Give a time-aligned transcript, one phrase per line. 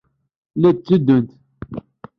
[0.61, 1.29] La d-teddunt.